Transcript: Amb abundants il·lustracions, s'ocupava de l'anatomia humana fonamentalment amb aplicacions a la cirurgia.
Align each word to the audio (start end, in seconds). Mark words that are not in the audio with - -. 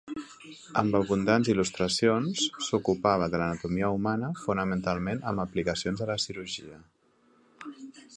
Amb 0.81 0.95
abundants 0.99 1.49
il·lustracions, 1.53 2.45
s'ocupava 2.67 3.27
de 3.33 3.41
l'anatomia 3.41 3.91
humana 3.97 4.31
fonamentalment 4.45 5.21
amb 5.33 5.45
aplicacions 5.45 6.03
a 6.07 6.09
la 6.11 6.17
cirurgia. 6.25 6.81